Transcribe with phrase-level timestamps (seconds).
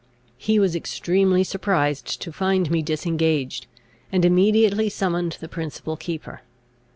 [0.39, 3.67] He was extremely surprised to find me disengaged,
[4.11, 6.41] and immediately summoned the principal keeper.